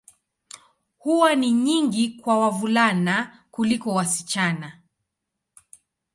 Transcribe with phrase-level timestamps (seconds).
[0.97, 4.81] Huwa ni nyingi kwa wavulana kuliko wasichana.